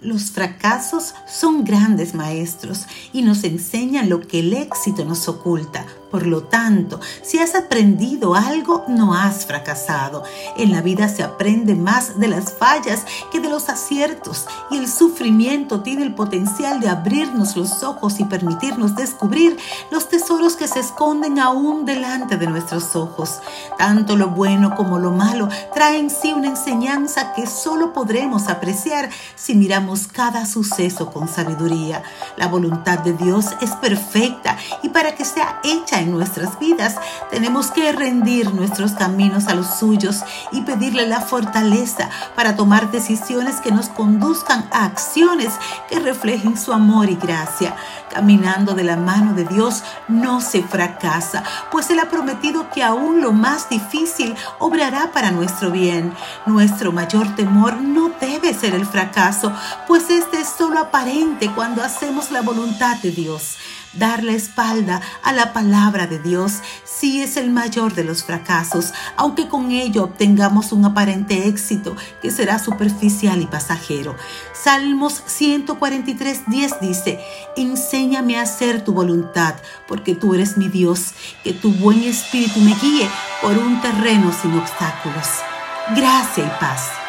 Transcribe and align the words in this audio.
Los 0.00 0.30
fracasos 0.30 1.12
son 1.26 1.64
grandes 1.64 2.14
maestros 2.14 2.86
y 3.12 3.22
nos 3.22 3.42
enseñan 3.42 4.08
lo 4.08 4.20
que 4.20 4.38
el 4.38 4.54
éxito 4.54 5.04
nos 5.04 5.26
oculta. 5.26 5.86
Por 6.12 6.26
lo 6.26 6.44
tanto, 6.44 7.00
si 7.22 7.38
has 7.38 7.54
aprendido 7.54 8.34
algo, 8.34 8.84
no 8.88 9.12
has 9.12 9.44
fracasado. 9.44 10.22
En 10.56 10.72
la 10.72 10.80
vida 10.80 11.08
se 11.08 11.22
aprende 11.22 11.74
más 11.74 12.18
de 12.18 12.28
las 12.28 12.52
fallas 12.52 13.04
que 13.30 13.40
de 13.40 13.50
los 13.50 13.68
aciertos 13.68 14.46
y 14.70 14.78
el 14.78 14.88
sufrimiento 14.88 15.82
tiene 15.82 16.04
el 16.04 16.14
potencial 16.14 16.80
de 16.80 16.88
abrirnos 16.88 17.56
los 17.56 17.82
ojos 17.82 18.20
y 18.20 18.24
permitirnos 18.24 18.94
descubrir 18.94 19.58
los 19.90 20.08
tesoros 20.08 20.56
que 20.56 20.68
se 20.68 20.80
esconden 20.80 21.40
aún 21.40 21.84
delante 21.84 22.36
de 22.36 22.46
nuestros 22.46 22.96
ojos. 22.96 23.40
Tanto 23.76 24.16
lo 24.16 24.28
bueno 24.28 24.76
como 24.76 24.98
lo 24.98 25.10
malo 25.10 25.48
traen 25.74 26.08
sí 26.08 26.32
una 26.32 26.48
enseñanza 26.48 27.34
que 27.34 27.46
solo 27.46 27.92
podremos 27.92 28.48
apreciar 28.48 29.10
si 29.36 29.54
miramos 29.54 29.87
cada 30.12 30.44
suceso 30.44 31.10
con 31.10 31.28
sabiduría. 31.28 32.02
La 32.36 32.46
voluntad 32.46 32.98
de 32.98 33.14
Dios 33.14 33.46
es 33.62 33.70
perfecta 33.76 34.56
y 34.82 34.90
para 34.90 35.14
que 35.14 35.24
sea 35.24 35.60
hecha 35.64 36.00
en 36.00 36.12
nuestras 36.12 36.58
vidas, 36.58 36.96
tenemos 37.30 37.70
que 37.70 37.90
rendir 37.92 38.52
nuestros 38.52 38.92
caminos 38.92 39.46
a 39.48 39.54
los 39.54 39.78
suyos 39.78 40.22
y 40.52 40.60
pedirle 40.62 41.06
la 41.06 41.20
fortaleza 41.20 42.10
para 42.36 42.54
tomar 42.54 42.90
decisiones 42.90 43.60
que 43.60 43.72
nos 43.72 43.88
conduzcan 43.88 44.68
a 44.72 44.84
acciones 44.84 45.54
que 45.88 46.00
reflejen 46.00 46.58
su 46.58 46.72
amor 46.72 47.08
y 47.08 47.16
gracia. 47.16 47.74
Caminando 48.12 48.74
de 48.74 48.84
la 48.84 48.96
mano 48.96 49.34
de 49.34 49.44
Dios 49.44 49.82
no 50.08 50.40
se 50.40 50.62
fracasa, 50.62 51.42
pues 51.70 51.88
Él 51.90 52.00
ha 52.00 52.10
prometido 52.10 52.70
que 52.70 52.82
aún 52.82 53.20
lo 53.20 53.32
más 53.32 53.68
difícil 53.68 54.34
obrará 54.58 55.12
para 55.12 55.30
nuestro 55.30 55.70
bien. 55.70 56.12
Nuestro 56.46 56.92
mayor 56.92 57.34
temor 57.34 57.80
no 57.80 58.07
ser 58.54 58.74
el 58.74 58.86
fracaso, 58.86 59.52
pues 59.86 60.10
este 60.10 60.40
es 60.40 60.48
solo 60.48 60.78
aparente 60.78 61.50
cuando 61.54 61.82
hacemos 61.82 62.30
la 62.30 62.42
voluntad 62.42 62.96
de 62.98 63.10
Dios. 63.10 63.56
Dar 63.94 64.22
la 64.22 64.32
espalda 64.32 65.00
a 65.22 65.32
la 65.32 65.52
palabra 65.52 66.06
de 66.06 66.18
Dios 66.18 66.58
sí 66.84 67.22
es 67.22 67.36
el 67.36 67.50
mayor 67.50 67.94
de 67.94 68.04
los 68.04 68.22
fracasos, 68.22 68.92
aunque 69.16 69.48
con 69.48 69.70
ello 69.70 70.04
obtengamos 70.04 70.72
un 70.72 70.84
aparente 70.84 71.48
éxito 71.48 71.96
que 72.20 72.30
será 72.30 72.58
superficial 72.58 73.40
y 73.40 73.46
pasajero. 73.46 74.14
Salmos 74.52 75.22
143, 75.26 76.42
10 76.46 76.80
dice, 76.80 77.20
enséñame 77.56 78.38
a 78.38 78.42
hacer 78.42 78.84
tu 78.84 78.92
voluntad, 78.92 79.54
porque 79.86 80.14
tú 80.14 80.34
eres 80.34 80.58
mi 80.58 80.68
Dios, 80.68 81.12
que 81.42 81.52
tu 81.52 81.72
buen 81.72 82.02
espíritu 82.02 82.60
me 82.60 82.74
guíe 82.74 83.08
por 83.40 83.56
un 83.56 83.80
terreno 83.80 84.32
sin 84.32 84.56
obstáculos. 84.58 85.28
Gracia 85.96 86.44
y 86.44 86.60
paz. 86.60 87.07